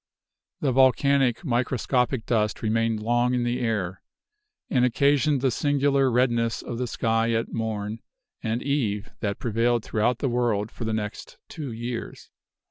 The 0.61 0.71
volcanic, 0.71 1.45
microscopic 1.45 2.25
dust 2.25 2.63
remained 2.63 3.03
long 3.03 3.35
in 3.35 3.43
the 3.43 3.59
air, 3.59 4.01
and 4.67 4.83
occasioned 4.83 5.41
the 5.41 5.51
singular 5.51 6.09
redness 6.09 6.63
of 6.63 6.79
the 6.79 6.87
sky 6.87 7.33
at 7.33 7.53
morn 7.53 7.99
and 8.41 8.63
eve 8.63 9.11
that 9.19 9.37
prevailed 9.37 9.85
throughout 9.85 10.17
the 10.17 10.27
world 10.27 10.71
for 10.71 10.85
the 10.85 10.91
next 10.93 11.37
two 11.49 11.71
years. 11.71 12.31